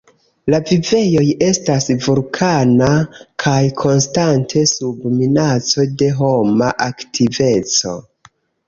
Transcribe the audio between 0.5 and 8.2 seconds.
La vivejoj estas vulkana kaj konstante sub minaco de homa aktiveco.